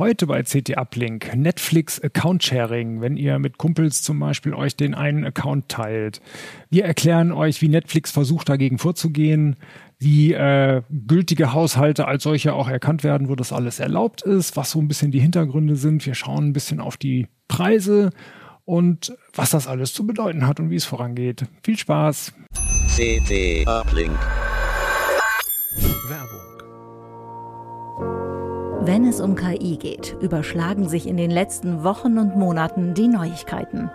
[0.00, 4.94] Heute bei CT Uplink Netflix Account Sharing, wenn ihr mit Kumpels zum Beispiel euch den
[4.94, 6.22] einen Account teilt.
[6.70, 9.56] Wir erklären euch, wie Netflix versucht dagegen vorzugehen,
[9.98, 14.70] wie äh, gültige Haushalte als solche auch erkannt werden, wo das alles erlaubt ist, was
[14.70, 16.06] so ein bisschen die Hintergründe sind.
[16.06, 18.08] Wir schauen ein bisschen auf die Preise
[18.64, 21.44] und was das alles zu bedeuten hat und wie es vorangeht.
[21.62, 22.32] Viel Spaß!
[22.96, 24.18] CT Uplink.
[26.08, 26.49] Werbung.
[28.82, 33.90] Wenn es um KI geht, überschlagen sich in den letzten Wochen und Monaten die Neuigkeiten.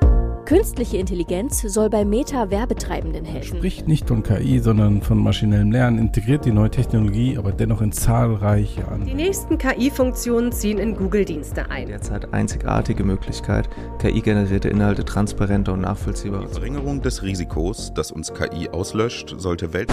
[0.46, 3.58] Künstliche Intelligenz soll bei Meta Werbetreibenden helfen.
[3.58, 7.92] Spricht nicht von KI, sondern von maschinellem Lernen, integriert die neue Technologie, aber dennoch in
[7.92, 9.10] zahlreiche andere.
[9.10, 11.88] Die nächsten KI-Funktionen ziehen in Google-Dienste ein.
[11.88, 16.46] Derzeit einzigartige Möglichkeit, KI-generierte Inhalte transparenter und nachvollziehbar.
[16.46, 19.92] Die Verringerung des Risikos, dass uns KI auslöscht, sollte welt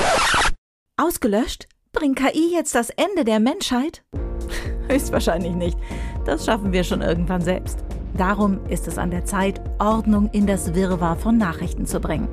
[0.98, 1.66] Ausgelöscht?
[1.92, 4.04] Bringt KI jetzt das Ende der Menschheit?
[4.88, 5.78] Höchstwahrscheinlich nicht.
[6.24, 7.84] Das schaffen wir schon irgendwann selbst.
[8.16, 12.28] Darum ist es an der Zeit, Ordnung in das Wirrwarr von Nachrichten zu bringen.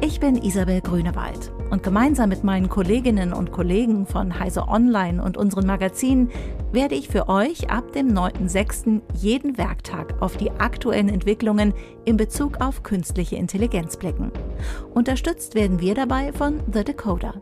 [0.00, 5.36] Ich bin Isabel Grünewald und gemeinsam mit meinen Kolleginnen und Kollegen von Heise Online und
[5.36, 6.30] unseren Magazinen
[6.72, 9.00] werde ich für euch ab dem 9.6.
[9.14, 11.72] jeden Werktag auf die aktuellen Entwicklungen
[12.04, 14.32] in Bezug auf künstliche Intelligenz blicken.
[14.92, 17.40] Unterstützt werden wir dabei von The Decoder.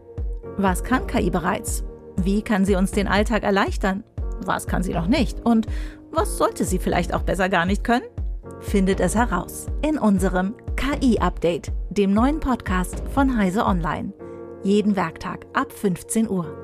[0.56, 1.82] Was kann KI bereits?
[2.16, 4.04] Wie kann sie uns den Alltag erleichtern?
[4.46, 5.44] Was kann sie noch nicht?
[5.44, 5.66] Und
[6.10, 8.04] was sollte sie vielleicht auch besser gar nicht können?
[8.60, 14.12] Findet es heraus in unserem KI-Update, dem neuen Podcast von Heise Online.
[14.62, 16.58] Jeden Werktag ab 15 Uhr.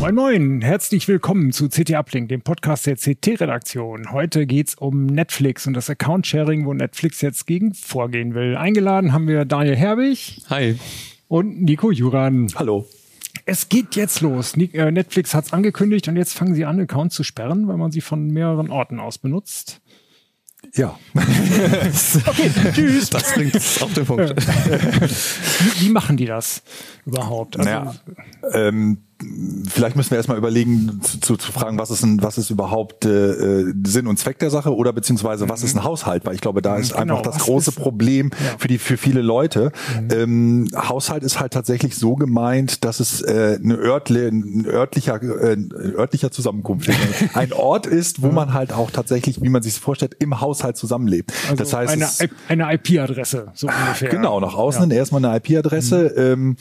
[0.00, 4.12] Moin Moin, herzlich willkommen zu CT Uplink, dem Podcast der CT-Redaktion.
[4.12, 8.56] Heute geht's um Netflix und das Account-Sharing, wo Netflix jetzt gegen vorgehen will.
[8.56, 10.42] Eingeladen haben wir Daniel Herbig.
[10.50, 10.78] Hi.
[11.26, 12.46] Und Nico Juran.
[12.54, 12.86] Hallo.
[13.48, 14.56] Es geht jetzt los.
[14.56, 17.90] äh, Netflix hat es angekündigt und jetzt fangen sie an, Accounts zu sperren, weil man
[17.90, 19.80] sie von mehreren Orten aus benutzt.
[20.74, 20.98] Ja.
[21.14, 23.08] okay, tschüss.
[23.08, 24.34] Das bringt auf den Punkt.
[24.46, 26.62] wie, wie, machen die das
[27.06, 27.56] überhaupt?
[27.56, 27.94] Also, naja,
[28.52, 28.98] ähm,
[29.68, 33.64] vielleicht müssen wir erstmal überlegen, zu, zu fragen, was ist, ein, was ist überhaupt äh,
[33.84, 35.84] Sinn und Zweck der Sache oder beziehungsweise was ist ein mhm.
[35.84, 36.24] Haushalt?
[36.24, 38.56] Weil ich glaube, da ist genau, einfach das große Problem ja.
[38.58, 39.72] für die für viele Leute.
[40.00, 40.08] Mhm.
[40.12, 45.56] Ähm, Haushalt ist halt tatsächlich so gemeint, dass es äh, eine örtle, ein örtlicher, äh,
[45.96, 46.98] örtlicher Zusammenkunft ist.
[47.34, 51.32] ein Ort ist, wo man halt auch tatsächlich, wie man sich vorstellt, im Haushalt zusammenlebt.
[51.44, 52.08] Also das heißt, eine,
[52.48, 54.10] eine IP-Adresse, so ungefähr.
[54.10, 54.96] Genau, nach außen ja.
[54.96, 56.12] erstmal eine IP-Adresse.
[56.16, 56.22] Mhm.
[56.22, 56.56] Ähm,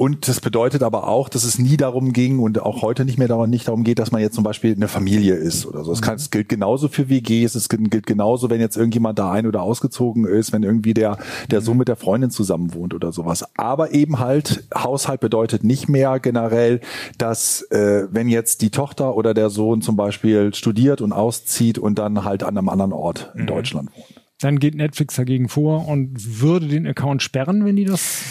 [0.00, 3.28] und das bedeutet aber auch, dass es nie darum ging und auch heute nicht mehr
[3.28, 5.92] darum, nicht darum geht, dass man jetzt zum Beispiel eine Familie ist oder so.
[5.92, 9.46] Es, kann, es gilt genauso für WGs, es gilt genauso, wenn jetzt irgendjemand da ein-
[9.46, 11.18] oder ausgezogen ist, wenn irgendwie der,
[11.50, 13.44] der Sohn mit der Freundin zusammen wohnt oder sowas.
[13.58, 16.80] Aber eben halt, Haushalt bedeutet nicht mehr generell,
[17.18, 21.98] dass äh, wenn jetzt die Tochter oder der Sohn zum Beispiel studiert und auszieht und
[21.98, 23.48] dann halt an einem anderen Ort in mhm.
[23.48, 24.20] Deutschland wohnt.
[24.40, 28.22] Dann geht Netflix dagegen vor und würde den Account sperren, wenn die das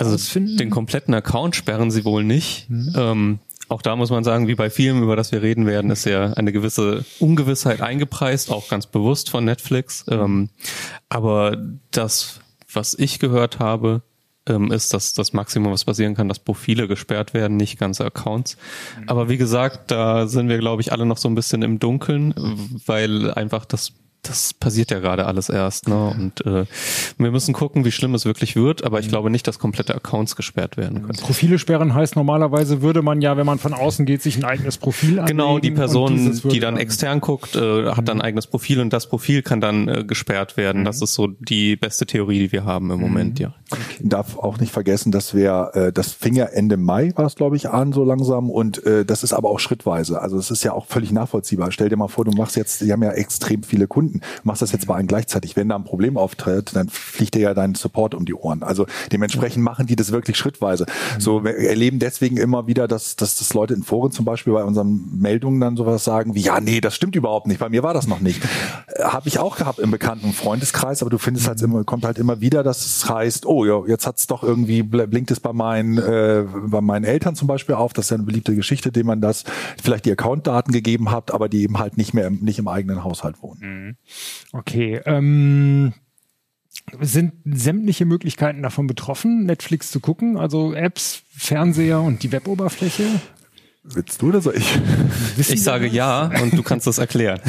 [0.00, 0.56] also ausfinden?
[0.56, 2.68] den kompletten Account sperren sie wohl nicht.
[2.68, 2.92] Mhm.
[2.96, 3.38] Ähm,
[3.68, 6.32] auch da muss man sagen, wie bei vielem, über das wir reden werden, ist ja
[6.32, 10.04] eine gewisse Ungewissheit eingepreist, auch ganz bewusst von Netflix.
[10.08, 10.48] Ähm,
[11.08, 11.56] aber
[11.92, 12.40] das,
[12.72, 14.02] was ich gehört habe,
[14.46, 18.56] ähm, ist, dass das Maximum, was passieren kann, dass Profile gesperrt werden, nicht ganze Accounts.
[18.98, 19.08] Mhm.
[19.08, 22.34] Aber wie gesagt, da sind wir, glaube ich, alle noch so ein bisschen im Dunkeln,
[22.86, 26.08] weil einfach das das passiert ja gerade alles erst, ne?
[26.08, 26.66] Und äh,
[27.18, 29.10] wir müssen gucken, wie schlimm es wirklich wird, aber ich mhm.
[29.10, 31.18] glaube nicht, dass komplette Accounts gesperrt werden können.
[31.18, 34.78] Profile sperren heißt normalerweise würde man ja, wenn man von außen geht, sich ein eigenes
[34.78, 35.38] Profil anlegen.
[35.38, 38.22] Genau, die Person, die dann extern guckt, äh, hat dann ein mhm.
[38.22, 40.82] eigenes Profil und das Profil kann dann äh, gesperrt werden.
[40.82, 40.84] Mhm.
[40.84, 43.42] Das ist so die beste Theorie, die wir haben im Moment, mhm.
[43.42, 43.54] ja.
[43.70, 43.82] Okay.
[44.00, 47.56] Darf auch nicht vergessen, dass wir äh, das fing ja Ende Mai war es, glaube
[47.56, 50.20] ich, an so langsam und äh, das ist aber auch schrittweise.
[50.20, 51.70] Also es ist ja auch völlig nachvollziehbar.
[51.72, 54.20] Stell dir mal vor, du machst jetzt, die haben ja extrem viele Kunden Kunden.
[54.44, 55.56] machst das jetzt bei allen gleichzeitig.
[55.56, 58.62] Wenn da ein Problem auftritt, dann fliegt dir ja dein Support um die Ohren.
[58.62, 60.86] Also dementsprechend machen die das wirklich schrittweise.
[61.16, 61.20] Mhm.
[61.20, 64.64] So wir erleben deswegen immer wieder, dass, dass das Leute in Foren zum Beispiel bei
[64.64, 67.60] unseren Meldungen dann sowas sagen wie, ja, nee, das stimmt überhaupt nicht.
[67.60, 68.42] Bei mir war das noch nicht.
[68.86, 72.18] Äh, Habe ich auch gehabt im bekannten Freundeskreis, aber du findest halt immer, kommt halt
[72.18, 75.98] immer wieder, dass es heißt, oh ja, jetzt hat's doch irgendwie, blinkt es bei meinen,
[75.98, 77.92] äh, bei meinen Eltern zum Beispiel auf.
[77.92, 79.44] Das ist ja eine beliebte Geschichte, dem man das
[79.82, 83.04] vielleicht die Accountdaten gegeben hat, aber die eben halt nicht mehr im, nicht im eigenen
[83.04, 83.60] Haushalt wohnen.
[83.60, 83.96] Mhm.
[84.52, 85.00] Okay.
[85.04, 85.92] Ähm,
[87.00, 90.36] sind sämtliche Möglichkeiten davon betroffen, Netflix zu gucken?
[90.36, 93.04] Also Apps, Fernseher und die Weboberfläche?
[93.82, 94.78] Willst du oder soll ich?
[95.36, 95.94] Wissen ich sage das?
[95.94, 97.40] ja und du kannst das erklären.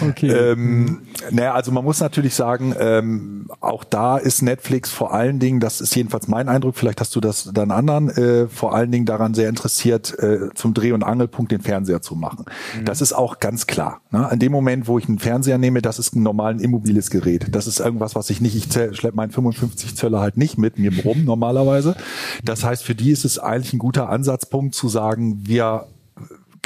[0.00, 0.30] Okay.
[0.30, 5.60] Ähm, naja, also man muss natürlich sagen, ähm, auch da ist Netflix vor allen Dingen,
[5.60, 9.06] das ist jedenfalls mein Eindruck, vielleicht hast du das dann anderen, äh, vor allen Dingen
[9.06, 12.44] daran sehr interessiert, äh, zum Dreh- und Angelpunkt den Fernseher zu machen.
[12.78, 12.84] Mhm.
[12.84, 14.00] Das ist auch ganz klar.
[14.10, 14.28] Ne?
[14.28, 17.46] An dem Moment, wo ich einen Fernseher nehme, das ist ein normales immobiles Gerät.
[17.50, 20.92] Das ist irgendwas, was ich nicht, ich schleppe meinen 55 Zöller halt nicht mit mir
[21.04, 21.96] rum normalerweise.
[22.44, 25.86] Das heißt, für die ist es eigentlich ein guter Ansatzpunkt zu sagen, wir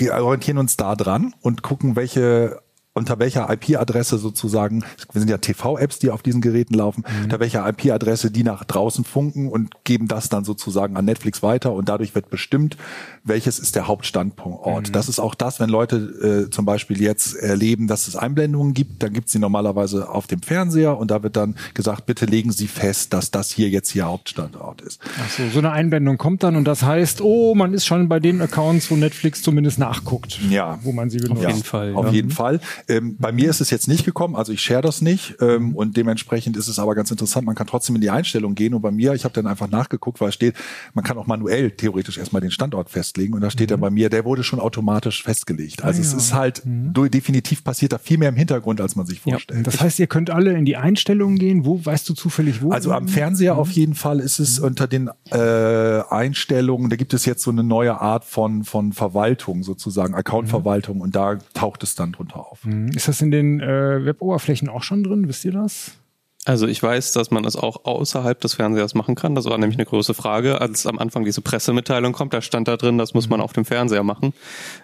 [0.00, 2.60] orientieren uns da dran und gucken, welche
[2.94, 7.24] unter welcher IP-Adresse sozusagen, wir sind ja TV-Apps, die auf diesen Geräten laufen, mhm.
[7.24, 11.72] unter welcher IP-Adresse die nach draußen funken und geben das dann sozusagen an Netflix weiter
[11.72, 12.76] und dadurch wird bestimmt,
[13.24, 14.88] welches ist der Hauptstandort.
[14.88, 14.92] Mhm.
[14.92, 19.02] Das ist auch das, wenn Leute äh, zum Beispiel jetzt erleben, dass es Einblendungen gibt,
[19.02, 22.52] dann gibt es sie normalerweise auf dem Fernseher und da wird dann gesagt, bitte legen
[22.52, 25.00] Sie fest, dass das hier jetzt Ihr Hauptstandort ist.
[25.20, 28.20] Ach so, so eine Einblendung kommt dann und das heißt, oh, man ist schon bei
[28.20, 30.78] den Accounts, wo Netflix zumindest nachguckt, ja.
[30.82, 31.44] wo man sie benutzt.
[31.44, 31.94] Auf jeden Fall.
[31.96, 32.12] Auf ja.
[32.12, 32.60] jeden Fall.
[32.88, 35.96] Ähm, bei mir ist es jetzt nicht gekommen, also ich share das nicht ähm, und
[35.96, 37.46] dementsprechend ist es aber ganz interessant.
[37.46, 40.20] Man kann trotzdem in die Einstellung gehen und bei mir, ich habe dann einfach nachgeguckt,
[40.20, 40.54] weil es steht,
[40.94, 43.72] man kann auch manuell theoretisch erstmal den Standort festlegen und da steht mhm.
[43.72, 45.84] dann bei mir, der wurde schon automatisch festgelegt.
[45.84, 46.18] Also ah, es ja.
[46.18, 46.92] ist halt mhm.
[47.10, 49.58] definitiv passiert da viel mehr im Hintergrund, als man sich vorstellt.
[49.58, 51.64] Ja, das heißt, ihr könnt alle in die Einstellungen gehen.
[51.64, 52.70] Wo weißt du zufällig wo?
[52.70, 53.60] Also am Fernseher mhm.
[53.60, 54.66] auf jeden Fall ist es mhm.
[54.66, 56.90] unter den äh, Einstellungen.
[56.90, 61.38] Da gibt es jetzt so eine neue Art von von Verwaltung sozusagen, Accountverwaltung und da
[61.54, 62.64] taucht es dann drunter auf.
[62.74, 62.88] Mhm.
[62.88, 65.28] Ist das in den äh, Web-Oberflächen auch schon drin?
[65.28, 65.98] Wisst ihr das?
[66.46, 69.34] Also ich weiß, dass man es auch außerhalb des Fernsehers machen kann.
[69.34, 70.60] Das war nämlich eine große Frage.
[70.60, 73.64] Als am Anfang diese Pressemitteilung kommt, da stand da drin, das muss man auf dem
[73.64, 74.34] Fernseher machen.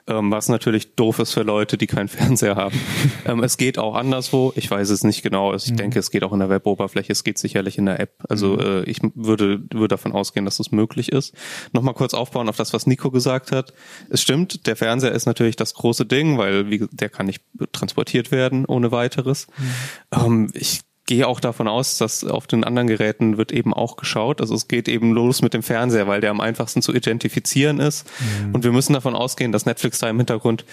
[0.07, 2.81] Ähm, was natürlich doof ist für Leute, die keinen Fernseher haben.
[3.27, 4.53] ähm, es geht auch anderswo.
[4.57, 5.55] Ich weiß es nicht genau.
[5.55, 5.77] Ich mhm.
[5.77, 7.13] denke, es geht auch in der Web-Oberfläche.
[7.13, 8.13] Es geht sicherlich in der App.
[8.27, 8.61] Also mhm.
[8.61, 11.35] äh, ich würde, würde davon ausgehen, dass das möglich ist.
[11.73, 13.75] Nochmal kurz aufbauen auf das, was Nico gesagt hat.
[14.09, 17.43] Es stimmt, der Fernseher ist natürlich das große Ding, weil wie, der kann nicht
[17.73, 19.47] transportiert werden ohne weiteres.
[19.59, 20.25] Mhm.
[20.25, 20.81] Ähm, ich
[21.11, 24.41] gehe auch davon aus, dass auf den anderen Geräten wird eben auch geschaut.
[24.41, 28.07] Also es geht eben los mit dem Fernseher, weil der am einfachsten zu identifizieren ist.
[28.21, 28.55] Mhm.
[28.55, 30.65] Und wir müssen davon ausgehen, dass Netflix da im Hintergrund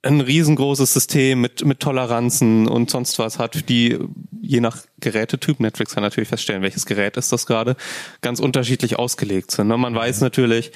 [0.00, 3.98] ein riesengroßes System mit, mit Toleranzen und sonst was hat, die
[4.40, 7.76] je nach Gerätetyp, Netflix kann natürlich feststellen, welches Gerät ist das gerade,
[8.22, 9.68] ganz unterschiedlich ausgelegt sind.
[9.68, 9.76] Ne?
[9.76, 10.72] Man weiß natürlich,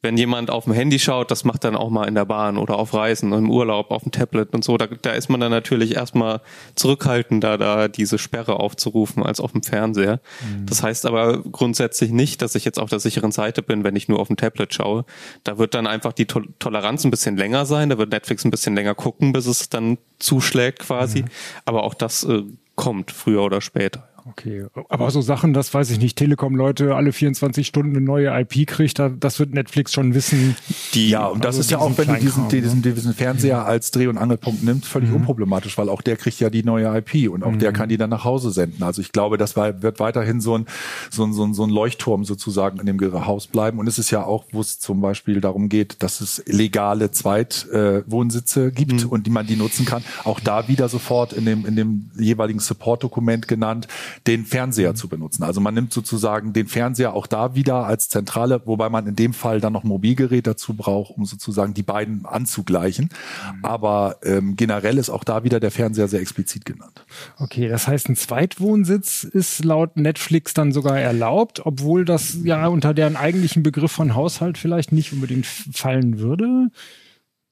[0.00, 2.78] wenn jemand auf dem Handy schaut, das macht dann auch mal in der Bahn oder
[2.78, 5.96] auf Reisen, im Urlaub, auf dem Tablet und so, da, da ist man dann natürlich
[5.96, 6.40] erstmal
[6.76, 10.20] zurückhaltender, da diese Sperre aufzurufen als auf dem Fernseher.
[10.40, 10.66] Mhm.
[10.66, 14.08] Das heißt aber grundsätzlich nicht, dass ich jetzt auf der sicheren Seite bin, wenn ich
[14.08, 15.04] nur auf dem Tablet schaue.
[15.42, 18.52] Da wird dann einfach die to Toleranz ein bisschen länger sein, da wird Netflix ein
[18.52, 21.22] bisschen länger gucken, bis es dann zuschlägt quasi.
[21.22, 21.28] Mhm.
[21.64, 22.44] Aber auch das äh,
[22.76, 24.07] kommt früher oder später.
[24.30, 28.66] Okay, aber so Sachen, das weiß ich nicht, Telekom-Leute alle 24 Stunden eine neue IP
[28.66, 30.56] kriegt, das wird Netflix schon wissen.
[30.94, 33.90] Die, ja, und das also ist ja auch, wenn du diesen, diesen, diesen Fernseher als
[33.90, 35.16] Dreh- und Angelpunkt nimmst, völlig mhm.
[35.16, 37.58] unproblematisch, weil auch der kriegt ja die neue IP und auch mhm.
[37.58, 38.82] der kann die dann nach Hause senden.
[38.82, 40.66] Also ich glaube, das war, wird weiterhin so ein,
[41.10, 43.78] so ein, so ein, so ein Leuchtturm sozusagen in dem Haus bleiben.
[43.78, 48.66] Und es ist ja auch, wo es zum Beispiel darum geht, dass es legale Zweitwohnsitze
[48.66, 49.10] äh, gibt mhm.
[49.10, 50.02] und die man die nutzen kann.
[50.24, 53.88] Auch da wieder sofort in dem, in dem jeweiligen Support-Dokument genannt,
[54.26, 55.42] den Fernseher zu benutzen.
[55.42, 59.32] Also man nimmt sozusagen den Fernseher auch da wieder als zentrale, wobei man in dem
[59.32, 63.10] Fall dann noch Mobilgerät dazu braucht, um sozusagen die beiden anzugleichen.
[63.56, 63.64] Mhm.
[63.64, 67.04] Aber ähm, generell ist auch da wieder der Fernseher sehr explizit genannt.
[67.38, 72.94] Okay, das heißt, ein Zweitwohnsitz ist laut Netflix dann sogar erlaubt, obwohl das ja unter
[72.94, 76.70] deren eigentlichen Begriff von Haushalt vielleicht nicht unbedingt fallen würde.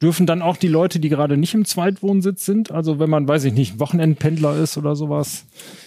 [0.03, 3.45] Dürfen dann auch die Leute, die gerade nicht im Zweitwohnsitz sind, also wenn man, weiß
[3.45, 5.47] ich nicht, Wochenendpendler ist oder sowas,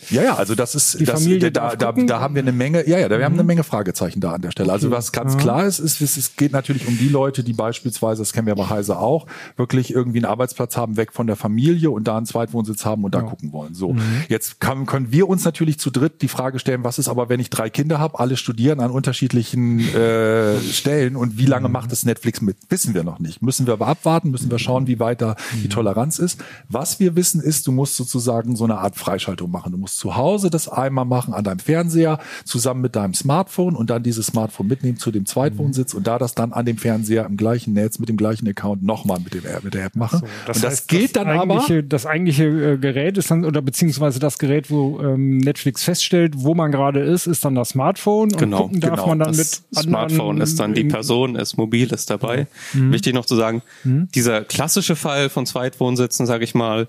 [0.09, 3.09] ja, ja, also das ist, das, da, da, da haben wir eine Menge, ja, ja,
[3.09, 3.47] da, wir haben eine mhm.
[3.47, 4.71] Menge Fragezeichen da an der Stelle.
[4.71, 4.95] Also okay.
[4.95, 5.39] Also was ganz ja.
[5.39, 8.69] klar ist, ist, es geht natürlich um die Leute, die beispielsweise, das kennen wir bei
[8.69, 12.85] Heise auch, wirklich irgendwie einen Arbeitsplatz haben, weg von der Familie und da einen Zweitwohnsitz
[12.85, 13.25] haben und da ja.
[13.25, 13.73] gucken wollen.
[13.73, 14.23] So, mhm.
[14.29, 17.39] jetzt kann, können wir uns natürlich zu dritt die Frage stellen, was ist aber, wenn
[17.39, 21.73] ich drei Kinder habe, alle studieren an unterschiedlichen äh, Stellen und wie lange mhm.
[21.73, 22.57] macht es Netflix mit?
[22.69, 23.41] Wissen wir noch nicht.
[23.41, 25.69] Müssen wir aber abwarten, müssen wir schauen, wie weit da die mhm.
[25.69, 26.41] Toleranz ist.
[26.67, 29.71] Was wir wissen ist, du musst sozusagen so eine Art Freischaltung machen.
[29.71, 33.89] Du musst zu Hause das einmal machen an deinem Fernseher zusammen mit deinem Smartphone und
[33.89, 37.35] dann dieses Smartphone mitnehmen zu dem Zweitwohnsitz und da das dann an dem Fernseher im
[37.35, 40.19] gleichen Netz mit dem gleichen Account nochmal mit dem mit der App machen.
[40.19, 41.65] So, das und das heißt, geht das dann aber.
[41.83, 46.55] Das eigentliche äh, Gerät ist dann oder beziehungsweise das Gerät, wo ähm, Netflix feststellt, wo
[46.55, 48.31] man gerade ist, ist dann das Smartphone.
[48.31, 49.07] Und genau, gucken darf genau.
[49.07, 52.47] man dann das mit Smartphone ist dann die Person, ist mobil, ist dabei.
[52.73, 52.93] Mhm.
[52.93, 54.07] Wichtig noch zu sagen, mhm.
[54.15, 56.87] dieser klassische Fall von Zweitwohnsitzen, sage ich mal,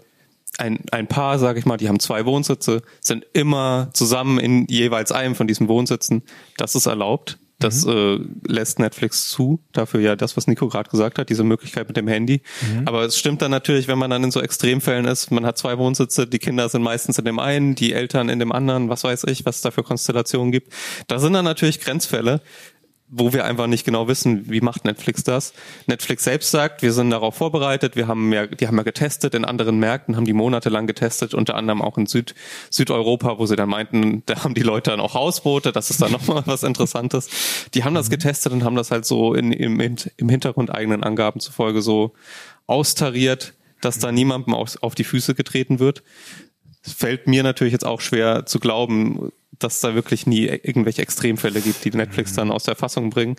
[0.61, 5.11] ein, ein Paar, sage ich mal, die haben zwei Wohnsitze, sind immer zusammen in jeweils
[5.11, 6.23] einem von diesen Wohnsitzen.
[6.57, 7.39] Das ist erlaubt.
[7.59, 8.33] Das mhm.
[8.47, 9.61] äh, lässt Netflix zu.
[9.73, 12.43] Dafür ja das, was Nico gerade gesagt hat, diese Möglichkeit mit dem Handy.
[12.63, 12.89] Mhm.
[12.89, 15.77] Aber es stimmt dann natürlich, wenn man dann in so Extremfällen ist, man hat zwei
[15.77, 19.25] Wohnsitze, die Kinder sind meistens in dem einen, die Eltern in dem anderen, was weiß
[19.25, 20.73] ich, was es da für Konstellationen gibt.
[21.07, 22.41] Da sind dann natürlich Grenzfälle
[23.13, 25.53] wo wir einfach nicht genau wissen, wie macht Netflix das.
[25.87, 29.45] Netflix selbst sagt, wir sind darauf vorbereitet, wir haben ja, die haben ja getestet in
[29.45, 32.35] anderen Märkten, haben die monatelang getestet, unter anderem auch in Süd,
[32.71, 36.13] Südeuropa, wo sie dann meinten, da haben die Leute dann auch Hausboote, das ist dann
[36.13, 37.29] nochmal was Interessantes.
[37.75, 38.13] Die haben das mhm.
[38.13, 42.13] getestet und haben das halt so in, im, im Hintergrund eigenen Angaben zufolge so
[42.69, 46.05] austariert, dass da niemandem auf, auf die Füße getreten wird.
[46.83, 51.61] Es fällt mir natürlich jetzt auch schwer zu glauben, dass da wirklich nie irgendwelche Extremfälle
[51.61, 53.37] gibt, die Netflix dann aus der Fassung bringen.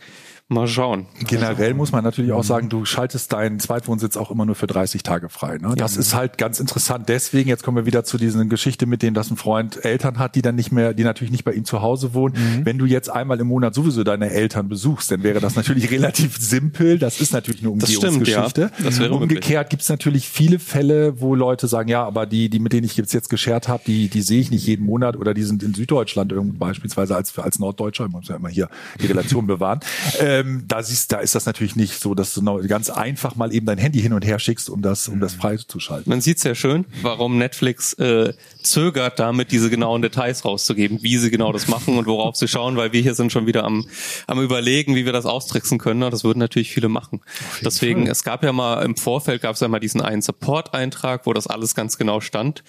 [0.51, 1.05] Mal schauen.
[1.27, 5.01] Generell muss man natürlich auch sagen, du schaltest deinen Zweitwohnsitz auch immer nur für 30
[5.01, 5.57] Tage frei.
[5.57, 5.75] Ne?
[5.77, 6.01] Das ja.
[6.01, 7.07] ist halt ganz interessant.
[7.07, 10.35] Deswegen, jetzt kommen wir wieder zu dieser Geschichte mit denen, dass ein Freund Eltern hat,
[10.35, 12.35] die dann nicht mehr, die natürlich nicht bei ihm zu Hause wohnen.
[12.35, 12.65] Mhm.
[12.65, 16.37] Wenn du jetzt einmal im Monat sowieso deine Eltern besuchst, dann wäre das natürlich relativ
[16.37, 16.99] simpel.
[16.99, 18.31] Das ist natürlich eine Umgehungsgeschichte.
[18.33, 19.07] Das, stimmt, ja.
[19.07, 22.73] das Umgekehrt gibt es natürlich viele Fälle, wo Leute sagen, ja, aber die, die mit
[22.73, 25.43] denen ich jetzt, jetzt geschert habe, die, die sehe ich nicht jeden Monat oder die
[25.43, 28.05] sind in Süddeutschland irgendwie beispielsweise als, als Norddeutscher.
[28.05, 28.69] Ich muss ja immer hier
[29.01, 29.79] die Relation bewahren.
[30.19, 33.53] Äh, ähm, da siehst, da ist das natürlich nicht so, dass du ganz einfach mal
[33.53, 36.09] eben dein Handy hin und her schickst, um das, um das freizuschalten.
[36.09, 41.31] Man sieht sehr schön, warum Netflix äh, zögert damit, diese genauen Details rauszugeben, wie sie
[41.31, 43.85] genau das machen und worauf sie schauen, weil wir hier sind schon wieder am,
[44.27, 46.03] am überlegen, wie wir das austricksen können.
[46.03, 47.21] Und das würden natürlich viele machen.
[47.63, 48.11] Deswegen, Fall.
[48.11, 51.47] es gab ja mal im Vorfeld gab es ja mal diesen einen Support-Eintrag, wo das
[51.47, 52.63] alles ganz genau stand,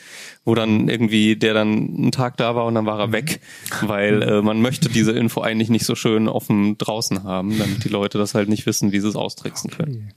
[0.45, 3.12] wo dann irgendwie der dann einen Tag da war und dann war er mhm.
[3.12, 3.41] weg,
[3.83, 7.88] weil äh, man möchte diese Info eigentlich nicht so schön offen draußen haben damit die
[7.88, 9.85] Leute das halt nicht wissen, wie sie es austricksen okay.
[9.85, 10.12] können.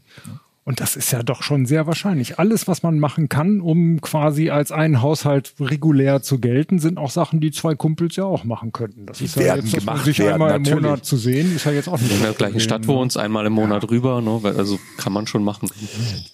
[0.67, 2.39] Und das ist ja doch schon sehr wahrscheinlich.
[2.39, 7.11] Alles, was man machen kann, um quasi als ein Haushalt regulär zu gelten, sind auch
[7.11, 9.05] Sachen, die zwei Kumpels ja auch machen könnten.
[9.05, 10.81] Das die ist ja jetzt, gemacht sich einmal im natürlich.
[10.81, 12.11] Monat zu sehen, ist ja jetzt auch nicht.
[12.11, 13.89] In der gleichen Stadt wo uns einmal im Monat ja.
[13.89, 14.41] rüber, ne?
[14.57, 15.69] also kann man schon machen.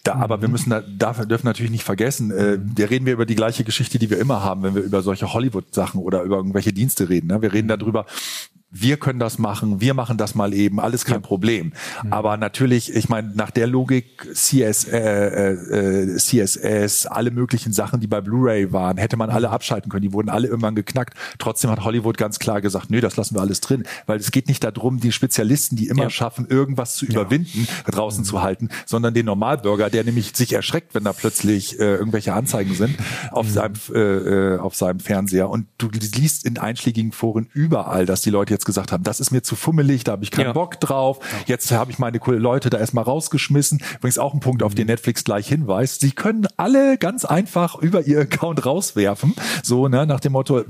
[0.05, 3.25] Da, aber wir müssen da, dafür dürfen natürlich nicht vergessen, äh, da reden wir über
[3.25, 6.71] die gleiche Geschichte, die wir immer haben, wenn wir über solche Hollywood-Sachen oder über irgendwelche
[6.71, 7.27] Dienste reden.
[7.27, 7.41] Ne?
[7.41, 8.05] Wir reden darüber,
[8.71, 11.19] wir können das machen, wir machen das mal eben, alles kein ja.
[11.19, 11.73] Problem.
[12.03, 12.13] Mhm.
[12.13, 18.07] Aber natürlich, ich meine, nach der Logik CS, äh, äh, CSS, alle möglichen Sachen, die
[18.07, 20.03] bei Blu-ray waren, hätte man alle abschalten können.
[20.03, 21.15] Die wurden alle irgendwann geknackt.
[21.37, 24.47] Trotzdem hat Hollywood ganz klar gesagt, nö, das lassen wir alles drin, weil es geht
[24.47, 26.09] nicht darum, die Spezialisten, die immer ja.
[26.09, 27.91] schaffen, irgendwas zu überwinden, ja.
[27.91, 28.25] draußen mhm.
[28.25, 32.73] zu halten, sondern den Normalbürger, der nämlich sich erschreckt, wenn da plötzlich äh, irgendwelche Anzeigen
[32.73, 32.95] sind
[33.31, 33.51] auf mhm.
[33.51, 35.49] seinem äh, äh auf seinem Fernseher.
[35.49, 39.19] Und du liest in einschlägigen Foren überall, dass die Leute jetzt jetzt gesagt haben, das
[39.19, 40.53] ist mir zu fummelig, da habe ich keinen ja.
[40.53, 41.19] Bock drauf.
[41.47, 43.81] Jetzt habe ich meine Leute da erstmal rausgeschmissen.
[43.97, 44.91] Übrigens auch ein Punkt, auf den mhm.
[44.91, 46.01] Netflix gleich hinweist.
[46.01, 49.33] Sie können alle ganz einfach über ihr Account rauswerfen.
[49.63, 50.63] So, ne, nach dem Motto, äh,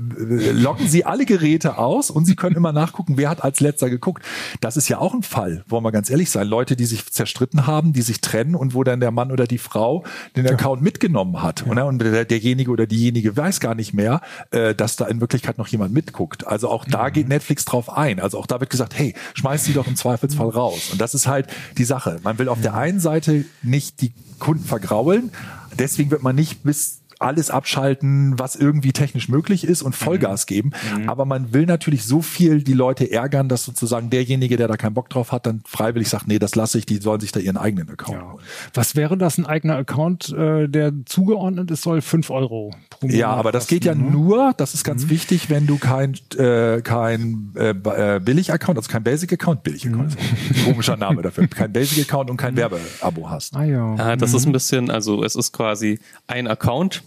[0.52, 4.24] locken Sie alle Geräte aus und Sie können immer nachgucken, wer hat als letzter geguckt.
[4.60, 6.46] Das ist ja auch ein Fall, wollen wir ganz ehrlich sein.
[6.48, 9.58] Leute, die sich zerstritten haben, die sich trennen und wo dann der Mann oder die
[9.58, 10.04] Frau
[10.36, 10.84] den Account ja.
[10.84, 11.64] mitgenommen hat.
[11.66, 11.82] Ja.
[11.84, 14.20] Und der, derjenige oder diejenige weiß gar nicht mehr,
[14.50, 16.46] äh, dass da in Wirklichkeit noch jemand mitguckt.
[16.46, 17.12] Also auch da mhm.
[17.12, 18.20] geht Netflix drauf drauf ein.
[18.20, 20.90] Also auch da wird gesagt, hey, schmeiß die doch im Zweifelsfall raus.
[20.92, 21.46] Und das ist halt
[21.78, 22.18] die Sache.
[22.22, 25.32] Man will auf der einen Seite nicht die Kunden vergraulen.
[25.78, 30.46] Deswegen wird man nicht bis alles abschalten, was irgendwie technisch möglich ist und Vollgas mhm.
[30.46, 30.70] geben.
[30.96, 31.08] Mhm.
[31.08, 34.94] Aber man will natürlich so viel die Leute ärgern, dass sozusagen derjenige, der da keinen
[34.94, 37.56] Bock drauf hat, dann freiwillig sagt, nee, das lasse ich, die sollen sich da ihren
[37.56, 38.32] eigenen Account ja.
[38.32, 38.44] holen.
[38.74, 43.18] Was wäre das, ein eigener Account, äh, der zugeordnet ist, soll fünf Euro pro Monat
[43.18, 44.10] Ja, aber das geht ja ne?
[44.10, 45.10] nur, das ist ganz mhm.
[45.10, 50.64] wichtig, wenn du kein, äh, kein äh, äh Billig-Account, also kein Basic-Account, Billig-Account, mhm.
[50.64, 52.58] komischer Name dafür, kein Basic-Account und kein mhm.
[52.58, 53.56] Werbeabo hast.
[53.56, 53.94] Ah, ja.
[53.96, 57.02] ja das ist ein bisschen, also es ist quasi ein Account,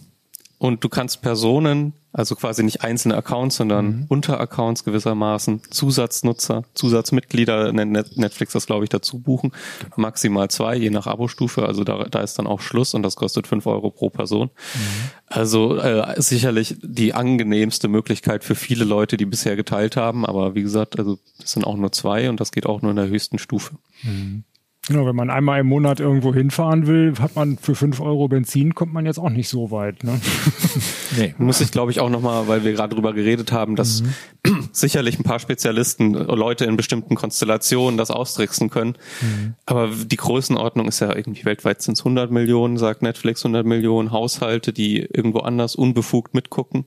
[0.58, 4.04] und du kannst Personen, also quasi nicht einzelne Accounts, sondern mhm.
[4.08, 9.52] Unteraccounts gewissermaßen, Zusatznutzer, Zusatzmitglieder, nennt Netflix das, glaube ich, dazu buchen.
[9.80, 9.96] Genau.
[9.96, 11.66] Maximal zwei, je nach Abo-Stufe.
[11.66, 14.48] Also da, da ist dann auch Schluss und das kostet fünf Euro pro Person.
[14.48, 14.80] Mhm.
[15.26, 20.24] Also äh, sicherlich die angenehmste Möglichkeit für viele Leute, die bisher geteilt haben.
[20.24, 22.96] Aber wie gesagt, also das sind auch nur zwei und das geht auch nur in
[22.96, 23.76] der höchsten Stufe.
[24.02, 24.44] Mhm.
[24.88, 28.76] Genau, wenn man einmal im Monat irgendwo hinfahren will, hat man für fünf Euro Benzin,
[28.76, 30.04] kommt man jetzt auch nicht so weit.
[30.04, 30.20] Ne?
[31.18, 31.34] nee.
[31.38, 34.68] Muss ich, glaube ich, auch nochmal, weil wir gerade drüber geredet haben, dass mhm.
[34.72, 38.96] sicherlich ein paar Spezialisten, Leute in bestimmten Konstellationen das austricksen können.
[39.20, 39.54] Mhm.
[39.66, 44.12] Aber die Größenordnung ist ja irgendwie weltweit sind es 100 Millionen, sagt Netflix, 100 Millionen
[44.12, 46.84] Haushalte, die irgendwo anders unbefugt mitgucken.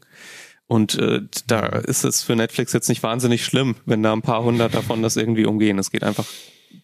[0.68, 4.44] Und äh, da ist es für Netflix jetzt nicht wahnsinnig schlimm, wenn da ein paar
[4.44, 5.80] hundert davon das irgendwie umgehen.
[5.80, 6.26] Es geht einfach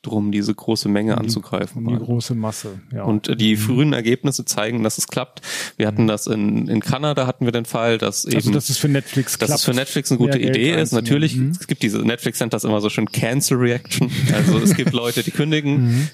[0.01, 1.86] drum, diese große Menge anzugreifen.
[1.86, 3.04] Um die große Masse, ja.
[3.04, 5.42] Und die frühen Ergebnisse zeigen, dass es klappt.
[5.77, 8.36] Wir hatten das in, in Kanada hatten wir den Fall, dass eben.
[8.36, 9.60] also, dass es für Netflix dass klappt.
[9.60, 10.92] es für Netflix eine gute Idee ist.
[10.92, 11.51] Natürlich, Mhm.
[11.60, 14.12] es gibt diese, Netflix nennt das immer so schön Cancel Reaction.
[14.34, 15.86] Also es gibt Leute, die kündigen.
[15.88, 16.08] Mhm.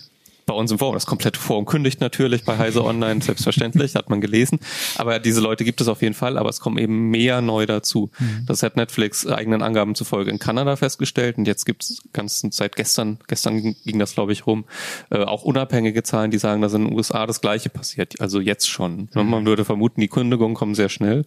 [0.52, 4.20] Bei uns im Forum, das komplette Forum kündigt natürlich bei Heise Online, selbstverständlich, hat man
[4.20, 4.60] gelesen.
[4.98, 8.10] Aber diese Leute gibt es auf jeden Fall, aber es kommen eben mehr neu dazu.
[8.20, 8.44] Mhm.
[8.48, 12.76] Das hat Netflix eigenen Angaben zufolge in Kanada festgestellt und jetzt gibt es ganz seit
[12.76, 14.66] gestern, gestern ging- das glaube ich rum,
[15.10, 18.70] äh, auch unabhängige Zahlen, die sagen, dass in den USA das gleiche passiert, also jetzt
[18.70, 19.08] schon.
[19.14, 19.30] Mhm.
[19.30, 21.24] Man würde vermuten, die Kündigungen kommen sehr schnell.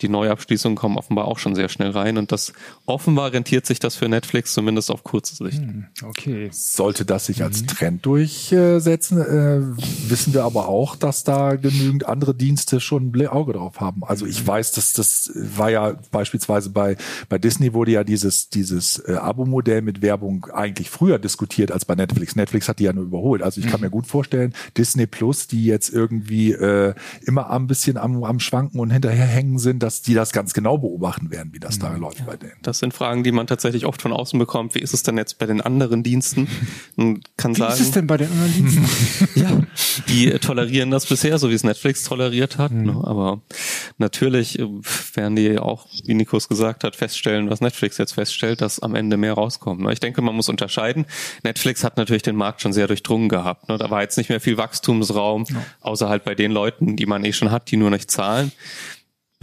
[0.00, 2.52] Die Neuabschließungen kommen offenbar auch schon sehr schnell rein und das
[2.86, 5.58] offenbar rentiert sich das für Netflix zumindest auf kurze Sicht.
[5.58, 6.48] Hm, Okay.
[6.52, 9.60] Sollte das sich als Trend durchsetzen, äh,
[10.10, 14.02] wissen wir aber auch, dass da genügend andere Dienste schon ein Auge drauf haben.
[14.04, 16.96] Also ich weiß, dass das war ja beispielsweise bei,
[17.28, 21.94] bei Disney wurde ja dieses, dieses äh, Abo-Modell mit Werbung eigentlich früher diskutiert als bei
[21.94, 22.34] Netflix.
[22.34, 23.42] Netflix hat die ja nur überholt.
[23.42, 26.94] Also ich kann mir gut vorstellen, Disney Plus, die jetzt irgendwie äh,
[27.24, 30.78] immer ein bisschen am, am Schwanken und hinterher hängen sind, dass die das ganz genau
[30.78, 32.56] beobachten werden, wie das da läuft bei denen.
[32.62, 34.74] Das sind Fragen, die man tatsächlich oft von außen bekommt.
[34.74, 36.48] Wie ist es denn jetzt bei den anderen Diensten?
[36.96, 38.88] Und kann Wie sagen, ist es denn bei den anderen Diensten?
[39.34, 39.62] ja,
[40.08, 42.70] die tolerieren das bisher, so wie es Netflix toleriert hat.
[42.70, 42.82] Mhm.
[42.82, 42.92] Ne?
[43.04, 43.42] Aber
[43.98, 44.68] natürlich äh,
[45.14, 49.16] werden die auch, wie Nikos gesagt hat, feststellen, was Netflix jetzt feststellt, dass am Ende
[49.16, 49.80] mehr rauskommt.
[49.80, 49.92] Ne?
[49.92, 51.06] Ich denke, man muss unterscheiden.
[51.42, 53.68] Netflix hat natürlich den Markt schon sehr durchdrungen gehabt.
[53.68, 53.78] Ne?
[53.78, 55.46] Da war jetzt nicht mehr viel Wachstumsraum,
[55.80, 58.52] außer halt bei den Leuten, die man eh schon hat, die nur nicht zahlen.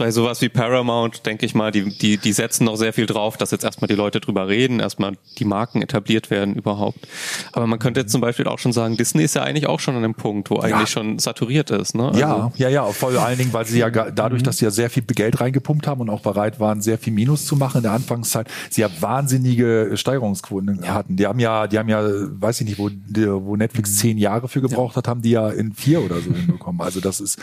[0.00, 3.36] Bei sowas wie Paramount, denke ich mal, die, die, die setzen noch sehr viel drauf,
[3.36, 7.06] dass jetzt erstmal die Leute drüber reden, erstmal die Marken etabliert werden überhaupt.
[7.52, 9.96] Aber man könnte jetzt zum Beispiel auch schon sagen, Disney ist ja eigentlich auch schon
[9.96, 11.94] an einem Punkt, wo eigentlich schon saturiert ist.
[11.94, 12.12] Ne?
[12.14, 14.88] Ja, Also, ja, ja, vor allen Dingen, weil sie ja dadurch, dass sie ja sehr
[14.88, 17.92] viel Geld reingepumpt haben und auch bereit waren, sehr viel Minus zu machen in der
[17.92, 21.16] Anfangszeit, sie ja wahnsinnige Steigerungsquoten hatten.
[21.16, 24.62] Die haben ja, die haben ja, weiß ich nicht, wo, wo Netflix zehn Jahre für
[24.62, 26.80] gebraucht hat, haben die ja in vier oder so hinbekommen.
[26.80, 27.38] Also das ist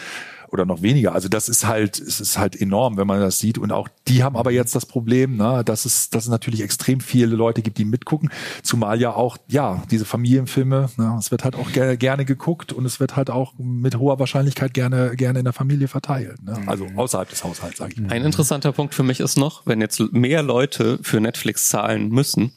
[0.49, 1.13] oder noch weniger.
[1.13, 3.57] Also das ist halt, es ist halt enorm, wenn man das sieht.
[3.57, 6.99] Und auch die haben aber jetzt das Problem, ne, dass es, dass es natürlich extrem
[6.99, 8.29] viele Leute gibt, die mitgucken.
[8.63, 12.85] Zumal ja auch, ja, diese Familienfilme, ne, es wird halt auch gerne, gerne geguckt und
[12.85, 16.41] es wird halt auch mit hoher Wahrscheinlichkeit gerne, gerne in der Familie verteilt.
[16.43, 16.57] Ne?
[16.65, 18.11] Also außerhalb des Haushalts, sage ich mal.
[18.11, 22.51] Ein interessanter Punkt für mich ist noch, wenn jetzt mehr Leute für Netflix zahlen müssen,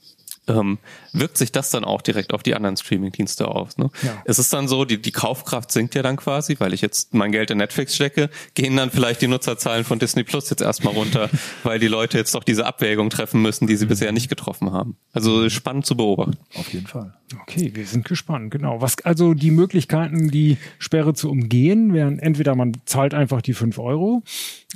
[0.50, 0.78] ähm,
[1.12, 3.78] wirkt sich das dann auch direkt auf die anderen Streaming-Dienste aus.
[3.78, 3.90] Ne?
[4.02, 4.22] Ja.
[4.24, 7.32] Es ist dann so, die, die Kaufkraft sinkt ja dann quasi, weil ich jetzt mein
[7.32, 11.30] Geld in Netflix stecke, gehen dann vielleicht die Nutzerzahlen von Disney Plus jetzt erstmal runter,
[11.62, 14.96] weil die Leute jetzt doch diese Abwägung treffen müssen, die sie bisher nicht getroffen haben.
[15.12, 16.36] Also spannend zu beobachten.
[16.54, 17.14] Auf jeden Fall.
[17.42, 18.80] Okay, wir sind gespannt, genau.
[18.80, 23.78] Was also die Möglichkeiten, die Sperre zu umgehen, wären entweder man zahlt einfach die 5
[23.78, 24.22] Euro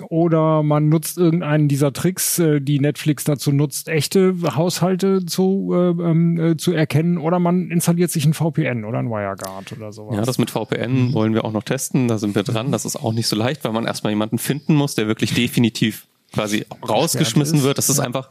[0.08, 5.76] oder man nutzt irgendeinen dieser Tricks, äh, die Netflix dazu nutzt, echte Haushalte zu, äh,
[5.76, 10.16] ähm, äh, zu erkennen oder man installiert sich ein VPN oder ein WireGuard oder sowas.
[10.16, 12.08] Ja, das mit VPN wollen wir auch noch testen.
[12.08, 12.72] Da sind wir dran.
[12.72, 16.06] Das ist auch nicht so leicht, weil man erstmal jemanden finden muss, der wirklich definitiv
[16.32, 17.78] quasi rausgeschmissen wird.
[17.78, 18.28] Das ist einfach,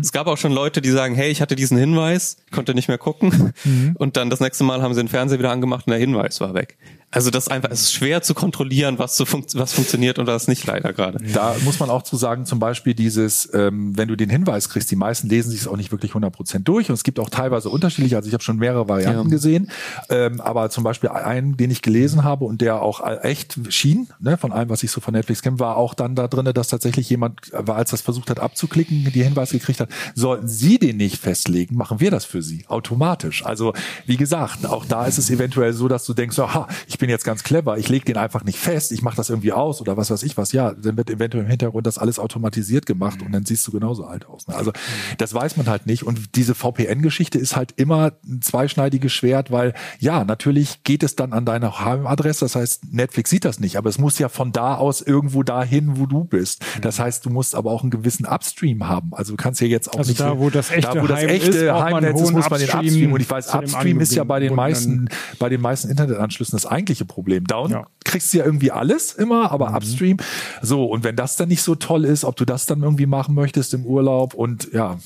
[0.00, 2.98] es gab auch schon Leute, die sagen, hey, ich hatte diesen Hinweis, konnte nicht mehr
[2.98, 3.54] gucken.
[3.94, 6.52] Und dann das nächste Mal haben sie den Fernseher wieder angemacht und der Hinweis war
[6.52, 6.76] weg.
[7.12, 10.26] Also das ist einfach, es ist schwer zu kontrollieren, was, so funkt, was funktioniert und
[10.26, 11.18] was nicht leider gerade.
[11.32, 14.90] Da muss man auch zu sagen, zum Beispiel dieses, ähm, wenn du den Hinweis kriegst,
[14.90, 17.70] die meisten lesen sich es auch nicht wirklich 100% durch und es gibt auch teilweise
[17.70, 19.30] unterschiedliche, also ich habe schon mehrere Varianten Ja.
[19.30, 19.70] gesehen,
[20.10, 24.36] ähm, aber zum Beispiel einen, den ich gelesen habe und der auch echt schien, ne,
[24.36, 27.08] von allem, was ich so von Netflix kenne, war auch dann da drinne, dass tatsächlich
[27.08, 31.18] jemand, äh, als das versucht hat abzuklicken, die Hinweise gekriegt hat, sollten Sie den nicht
[31.22, 33.46] festlegen, machen wir das für Sie, automatisch.
[33.46, 33.72] Also
[34.06, 37.24] wie gesagt, auch da ist es eventuell so, dass du denkst, aha, ich bin jetzt
[37.24, 40.10] ganz clever, ich lege den einfach nicht fest, ich mache das irgendwie aus oder was
[40.10, 40.52] weiß ich was.
[40.52, 44.04] Ja, dann wird eventuell im Hintergrund das alles automatisiert gemacht und dann siehst du genauso
[44.04, 44.46] alt aus.
[44.48, 44.54] Ne?
[44.54, 44.72] Also
[45.18, 46.04] das weiß man halt nicht.
[46.04, 51.32] Und diese VPN-Geschichte ist halt immer ein zweischneidiges Schwert, weil ja, natürlich geht es dann
[51.32, 52.44] an deine Heimadresse.
[52.44, 55.98] Das heißt, Netflix sieht das nicht, aber es muss ja von da aus irgendwo dahin,
[55.98, 56.64] wo du bist.
[56.80, 59.14] Das heißt, du musst aber auch einen gewissen Upstream haben.
[59.14, 61.18] Also du kannst ja jetzt auch Also nicht da, wo das echte da, wo das
[61.18, 63.12] Heim echte ist, Heimnetz ist, muss man den Upstream.
[63.12, 67.04] Und ich weiß, Upstream ist ja bei den meisten, bei den meisten Internetanschlüssen das eigentliche
[67.04, 67.44] Problem.
[67.44, 67.86] Down Ja.
[68.04, 69.74] kriegst du ja irgendwie alles immer, aber Mhm.
[69.76, 70.16] Upstream.
[70.62, 73.34] So, und wenn das dann nicht so toll ist, ob du das dann irgendwie machen
[73.34, 74.98] möchtest im Urlaub und ja,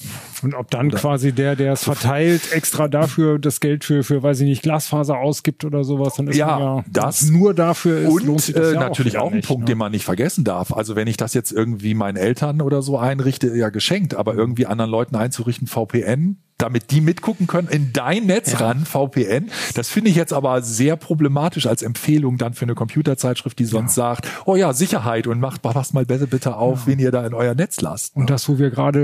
[0.43, 4.41] Und ob dann quasi der, der es verteilt, extra dafür das Geld für, für, weiß
[4.41, 8.57] ich nicht, Glasfaser ausgibt oder sowas, dann ist Ja, ja das- nur dafür ist, Und
[8.57, 9.67] äh, ja natürlich auch, auch, ein nicht, Punkt, ne?
[9.67, 10.73] den man nicht vergessen darf.
[10.73, 14.67] Also wenn ich das jetzt irgendwie meinen Eltern oder so einrichte, ja geschenkt, aber irgendwie
[14.67, 18.59] anderen Leuten einzurichten, VPN, damit die mitgucken können in dein Netz Ja.
[18.59, 19.51] ran, VPN.
[19.75, 23.95] Das finde ich jetzt aber sehr problematisch als Empfehlung dann für eine Computerzeitschrift, die sonst
[23.95, 27.35] sagt, oh ja, Sicherheit und macht, passt mal bitte, bitte auf, wen ihr da in
[27.35, 28.15] euer Netz lasst.
[28.17, 29.01] Und das, wo wir gerade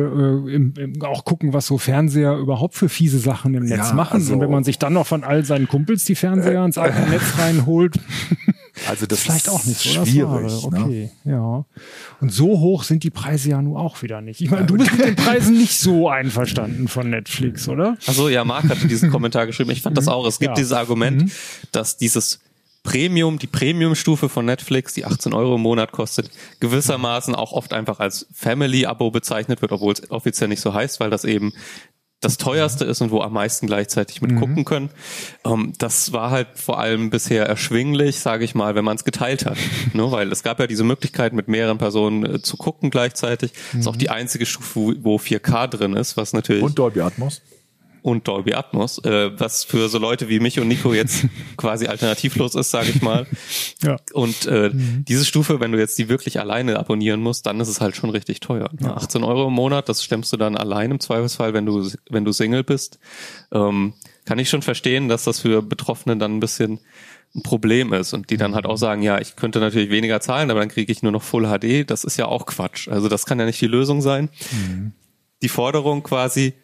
[0.49, 3.95] äh, im, im, auch gucken, was so Fernseher überhaupt für fiese Sachen im Netz Ja,
[3.95, 4.15] machen.
[4.17, 7.09] also- und wenn man sich dann noch von all seinen Kumpels die Fernseher ins eigene
[7.11, 7.99] Netz reinholt,
[8.89, 10.53] Also das vielleicht ist auch nicht so das schwierig.
[10.71, 10.85] Ne?
[10.85, 11.65] Okay, ja.
[12.21, 14.41] Und so hoch sind die Preise ja nun auch wieder nicht.
[14.41, 17.97] Ich meine, du bist mit den Preisen nicht so einverstanden von Netflix, oder?
[18.07, 19.71] Also ja, Marc hatte diesen Kommentar geschrieben.
[19.71, 20.27] Ich fand das auch.
[20.27, 20.55] Es gibt Ja.
[20.55, 21.31] dieses Argument,
[21.73, 22.41] dass dieses
[22.83, 27.99] Premium, die Premium-Stufe von Netflix, die 18 Euro im Monat kostet, gewissermaßen auch oft einfach
[27.99, 31.53] als Family-Abo bezeichnet wird, obwohl es offiziell nicht so heißt, weil das eben
[32.27, 34.91] das teuerste ist und wo am meisten gleichzeitig mit gucken können.
[35.45, 39.47] Ähm, das war halt vor allem bisher erschwinglich, sage ich mal, wenn man es geteilt
[39.47, 39.57] hat.
[39.93, 40.11] ne?
[40.11, 43.53] Weil es gab ja diese Möglichkeit, mit mehreren Personen äh, zu gucken gleichzeitig.
[43.71, 47.43] Das ist auch die einzige Stufe, wo 4K drin ist, was natürlich Und Dolby Atmos.
[48.07, 52.55] Und Dolby Atmos, äh, was für so Leute wie mich und Nico jetzt quasi alternativlos
[52.55, 53.27] ist, sage ich mal.
[53.83, 53.97] Ja.
[54.13, 57.81] Und äh, diese Stufe, wenn du jetzt die wirklich alleine abonnieren musst, dann ist es
[57.81, 58.71] halt schon richtig teuer.
[58.81, 62.31] 18 Euro im Monat, das stemmst du dann allein im Zweifelsfall, wenn du wenn du
[62.31, 63.01] Single bist.
[63.51, 66.79] Ähm, kann ich schon verstehen, dass das für Betroffene dann ein bisschen
[67.35, 70.53] ein Problem ist und die dann halt auch sagen, ja, ich könnte natürlich weniger zahlen,
[70.53, 71.91] aber dann kriege ich nur noch Full HD.
[71.91, 72.87] Das ist ja auch Quatsch.
[72.87, 74.31] Also das kann ja nicht die Lösung sein
[75.43, 76.55] die Forderung quasi,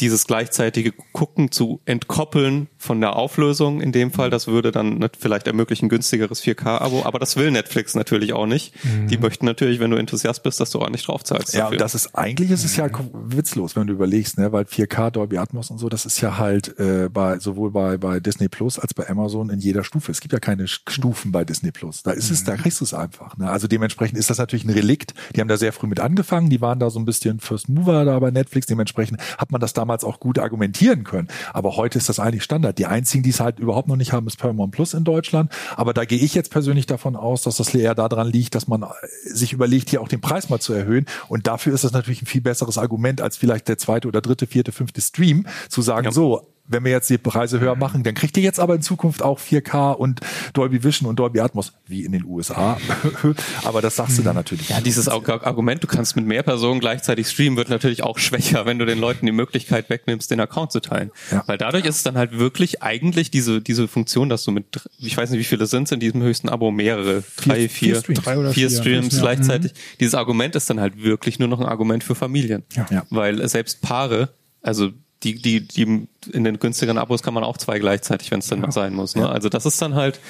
[0.00, 4.30] dieses gleichzeitige Gucken zu entkoppeln von der Auflösung in dem Fall.
[4.30, 8.74] Das würde dann vielleicht ermöglichen, günstigeres 4K-Abo, aber das will Netflix natürlich auch nicht.
[9.08, 11.54] Die möchten natürlich, wenn du Enthusiast bist, dass du ordentlich draufzahlst.
[11.54, 11.72] Ja, dafür.
[11.72, 15.38] und das ist eigentlich ist es ja witzlos, wenn du überlegst, ne, weil 4K Dolby
[15.38, 18.94] Atmos und so, das ist ja halt äh, bei sowohl bei bei Disney Plus als
[18.94, 20.12] bei Amazon in jeder Stufe.
[20.12, 22.02] Es gibt ja keine Stufen bei Disney Plus.
[22.02, 23.36] Da ist es, da kriegst du es einfach.
[23.36, 23.50] Ne?
[23.50, 25.14] Also dementsprechend ist das natürlich ein Relikt.
[25.34, 26.50] Die haben da sehr früh mit angefangen.
[26.50, 28.66] Die waren da so ein bisschen First Mover da bei Netflix.
[28.66, 31.28] Dementsprechend hat man das damals auch gut argumentieren können.
[31.52, 32.78] Aber heute ist das eigentlich Standard.
[32.78, 35.52] Die einzigen, die es halt überhaupt noch nicht haben, ist Paramount Plus in Deutschland.
[35.76, 38.82] Aber da gehe ich jetzt persönlich davon aus, dass das eher daran liegt, dass man
[38.82, 38.86] äh,
[39.24, 41.06] sich überlegt, hier auch den Preis mal zu erhöhen.
[41.28, 44.46] Und dafür ist das natürlich ein viel besseres Argument als vielleicht der zweite oder dritte,
[44.46, 48.36] vierte, fünfte Stream, zu sagen, so, wenn wir jetzt die Preise höher machen, dann kriegt
[48.36, 50.20] ihr jetzt aber in Zukunft auch 4K und
[50.52, 52.78] Dolby Vision und Dolby Atmos, wie in den USA.
[53.64, 54.68] aber das sagst du dann natürlich.
[54.68, 58.66] ja, dieses Ar- Argument, du kannst mit mehr Personen gleichzeitig streamen, wird natürlich auch schwächer,
[58.66, 61.10] wenn du den Leuten die Möglichkeit wegnimmst, den Account zu teilen.
[61.32, 61.42] Ja.
[61.46, 64.66] Weil dadurch ist es dann halt wirklich eigentlich diese, diese Funktion, dass du mit,
[64.98, 68.20] ich weiß nicht, wie viele sind in diesem höchsten Abo, mehrere, drei, vier vier, Streams.
[68.22, 68.78] Drei oder vier vier.
[68.78, 69.20] Streams Ja.
[69.22, 69.72] gleichzeitig.
[70.00, 72.64] Dieses Argument ist dann halt wirklich nur noch ein Argument für Familien.
[72.90, 73.04] Ja.
[73.10, 74.30] Weil selbst Paare,
[74.62, 74.90] also
[75.22, 78.70] die, die, die in den günstigeren Abos kann man auch zwei gleichzeitig, wenn es dann
[78.70, 79.16] sein muss.
[79.16, 79.28] Ne?
[79.28, 80.20] Also das ist dann halt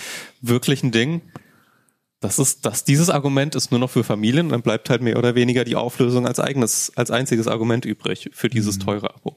[0.41, 1.23] wirklich ein Ding.
[2.21, 5.35] Das ist, dass dieses Argument ist nur noch für Familien dann bleibt halt mehr oder
[5.35, 9.37] weniger die Auflösung als eigenes, als einziges Argument übrig für dieses teure Abo.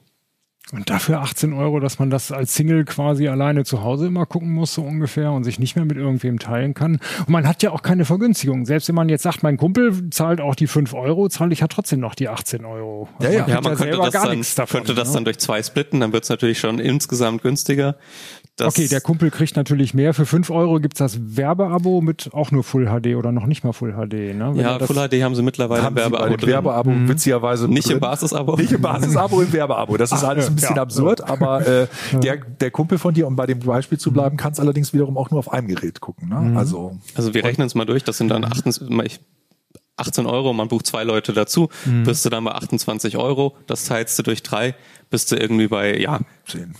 [0.72, 4.50] Und dafür 18 Euro, dass man das als Single quasi alleine zu Hause immer gucken
[4.50, 6.98] muss, so ungefähr, und sich nicht mehr mit irgendwem teilen kann.
[7.18, 8.64] Und man hat ja auch keine Vergünstigung.
[8.64, 11.66] Selbst wenn man jetzt sagt, mein Kumpel zahlt auch die 5 Euro, zahle ich ja
[11.66, 13.06] trotzdem noch die 18 Euro.
[13.18, 13.40] Also Ja, ja.
[13.42, 14.78] man Ja, man könnte selber das, gar dann, davon.
[14.78, 15.14] könnte das ne?
[15.14, 17.96] dann durch zwei splitten, dann wird's natürlich schon insgesamt günstiger.
[18.56, 20.12] Das, Okay, der Kumpel kriegt natürlich mehr.
[20.14, 23.72] Für 5 Euro gibt's das Werbeabo mit auch nur Full HD oder noch nicht mal
[23.72, 24.34] Full HD.
[24.36, 24.50] Ne?
[24.54, 26.48] Wenn ja, Full HD haben sie mittlerweile haben im sie bei Werbeabo dem drin.
[26.50, 27.08] Werbeabo Mhm.
[27.08, 28.00] witzigerweise Nicht im drin.
[28.00, 28.56] Basisabo.
[28.56, 29.96] Nicht im Basisabo, im Werbeabo.
[29.96, 31.86] Das ist alles ein bisschen ja, absurd, aber äh,
[32.22, 35.30] der, der Kumpel von dir, um bei dem Beispiel zu bleiben, kannst allerdings wiederum auch
[35.30, 36.28] nur auf einem Gerät gucken.
[36.28, 36.36] Ne?
[36.36, 36.56] Mhm.
[36.56, 39.20] Also Also wir rechnen es mal durch, das sind dann 18, ich-
[39.96, 42.04] 18 Euro, man bucht zwei Leute dazu, Mhm.
[42.04, 44.74] bist du dann bei 28 Euro, das teilst du durch drei,
[45.10, 46.74] bist du irgendwie bei, ja, zehn.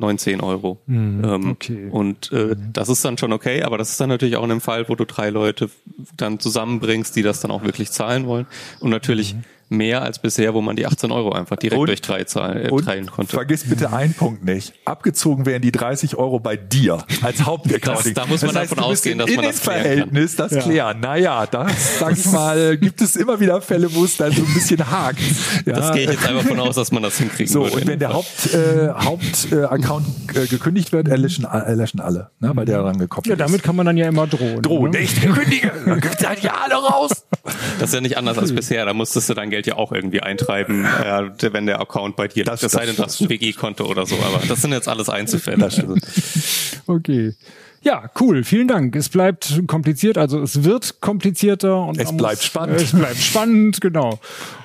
[0.00, 0.78] 19 Euro.
[0.86, 1.88] Mhm, Ähm, okay.
[1.90, 4.60] Und äh, das ist dann schon okay, aber das ist dann natürlich auch in einem
[4.60, 5.70] Fall, wo du drei Leute
[6.16, 8.46] dann zusammenbringst, die das dann auch wirklich zahlen wollen.
[8.78, 9.34] Und natürlich
[9.68, 11.78] mehr als bisher, wo man die 18 Euro einfach direkt.
[11.80, 13.32] Und- durch drei zahlen, äh, Und teilen konnte.
[13.34, 14.72] vergiss bitte einen Punkt nicht.
[14.84, 18.14] Abgezogen werden die 30 Euro bei dir als Hauptaccounting.
[18.14, 21.00] Das- da muss man das heißt, davon ausgehen, dass man das klären Innenverhältnis das klären.
[21.00, 24.54] Naja, das, sag ich mal, gibt es immer wieder Fälle, wo es dann so ein
[24.54, 25.18] bisschen hakt.
[25.66, 27.76] Ja, das gehe ich jetzt einfach von aus, dass man das hinkriegen So, würde.
[27.76, 32.64] und wenn der Haupt, äh, Haupt äh, äh, gekündigt wird, erlöschen, erlöschen alle, ne, weil
[32.64, 34.62] der dann gekoppelt ja, damit kann man dann ja immer drohen.
[34.62, 34.98] Drohen, ne?
[34.98, 35.72] echt, kündige,
[36.18, 37.10] seid ihr alle raus.
[37.78, 38.84] Das ist ja nicht anders als bisher.
[38.84, 42.44] Da musstest du dein Geld ja auch irgendwie eintreiben, äh, wenn der Account bei dir
[42.44, 42.64] Das- liegt.
[42.64, 44.16] Das sei das- denn, du hast ein WG-Konto oder so.
[44.16, 45.68] Aber das sind jetzt alles Einzelfälle.
[46.86, 47.34] Okay.
[47.82, 48.42] Ja, cool.
[48.44, 48.96] Vielen Dank.
[48.96, 52.80] Es bleibt kompliziert, also es wird komplizierter und Es bleibt spannend.
[52.80, 54.18] Es bleibt spannend, genau.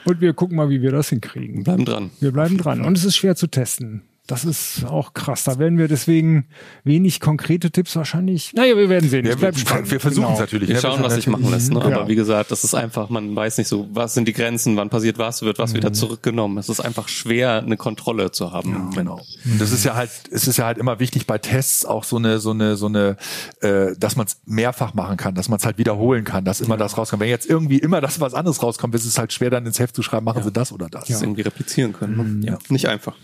[0.05, 1.63] Und wir gucken mal, wie wir das hinkriegen.
[1.63, 2.09] bleiben dran.
[2.19, 2.81] Wir bleiben dran.
[2.81, 4.01] Und es ist schwer zu testen.
[4.27, 5.43] Das ist auch krass.
[5.43, 6.47] Da werden wir deswegen
[6.85, 8.53] wenig konkrete Tipps wahrscheinlich.
[8.53, 9.25] Naja, wir werden sehen.
[9.25, 10.33] Ja, wir, wir versuchen genau.
[10.33, 10.69] es natürlich.
[10.69, 10.81] Wir ne?
[10.81, 11.73] schauen, was sich machen lässt.
[11.73, 11.79] Ne?
[11.79, 11.85] Ja.
[11.87, 14.89] Aber wie gesagt, das ist einfach, man weiß nicht so, was sind die Grenzen, wann
[14.89, 16.57] passiert was, wird was wieder zurückgenommen.
[16.57, 18.91] Es ist einfach schwer, eine Kontrolle zu haben.
[18.95, 19.19] Genau.
[19.43, 22.15] Und das ist ja halt, es ist ja halt immer wichtig bei Tests auch so
[22.15, 23.17] eine, so eine, so eine,
[23.59, 26.77] äh, dass man es mehrfach machen kann, dass man es halt wiederholen kann, dass immer
[26.77, 27.21] das rauskommt.
[27.21, 29.97] Wenn jetzt irgendwie immer das was anderes rauskommt, ist es halt schwer dann ins Heft
[29.97, 31.07] zu schreiben, machen Sie das oder das.
[31.07, 32.39] Das irgendwie replizieren können.
[32.39, 32.51] Ne?
[32.51, 32.57] Ja.
[32.69, 33.15] Nicht einfach.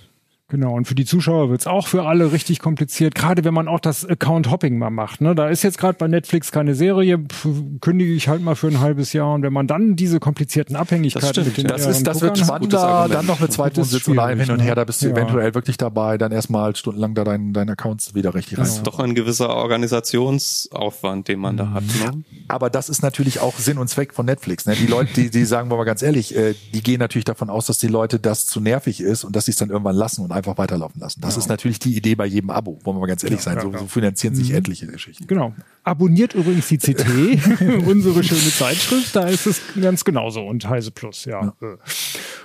[0.49, 3.79] Genau, und für die Zuschauer wird's auch für alle richtig kompliziert, gerade wenn man auch
[3.79, 5.21] das Account-Hopping mal macht.
[5.21, 5.35] Ne?
[5.35, 7.47] Da ist jetzt gerade bei Netflix keine Serie, pf,
[7.81, 9.35] kündige ich halt mal für ein halbes Jahr.
[9.35, 13.07] Und wenn man dann diese komplizierten Abhängigkeiten stimmt, mit den Das ist, das wird spannender,
[13.11, 15.11] dann noch mit Zweitwohnsitz und allem hin und her, da bist du ne?
[15.11, 18.65] eventuell wirklich dabei, dann erstmal stundenlang da deinen dein Accounts wieder richtig rein.
[18.65, 21.83] Das ist doch ein gewisser Organisationsaufwand, den man da hat.
[21.83, 22.23] Ne?
[22.47, 24.65] Aber das ist natürlich auch Sinn und Zweck von Netflix.
[24.65, 24.75] Ne?
[24.75, 27.67] Die Leute, die, die sagen wir mal ganz ehrlich, äh, die gehen natürlich davon aus,
[27.67, 30.38] dass die Leute das zu nervig ist und dass sie es dann irgendwann lassen und
[30.39, 31.21] einfach weiterlaufen lassen.
[31.21, 33.59] Das ist natürlich die Idee bei jedem Abo, wollen wir mal ganz ehrlich sein.
[33.61, 35.27] So, so finanzieren sich etliche Geschichten.
[35.27, 35.53] Genau.
[35.83, 37.05] Abonniert übrigens die CT,
[37.85, 41.53] unsere schöne Zeitschrift, da ist es ganz genauso und Heise Plus, ja.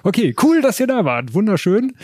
[0.02, 1.33] Okay, cool, dass ihr da wart.
[1.33, 1.94] Wunderschön.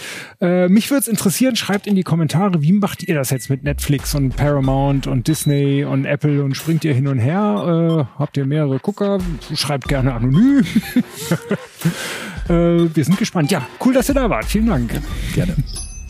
[0.40, 3.62] Äh, mich würde es interessieren, schreibt in die Kommentare, wie macht ihr das jetzt mit
[3.62, 8.09] Netflix und Paramount und Disney und Apple und springt ihr hin und her?
[8.16, 9.18] Äh, habt ihr mehrere Gucker?
[9.55, 10.64] Schreibt gerne anonym.
[12.48, 12.53] äh,
[12.94, 13.50] wir sind gespannt.
[13.50, 14.46] Ja, cool, dass ihr da wart.
[14.46, 15.00] Vielen Dank.
[15.35, 15.57] Gerne.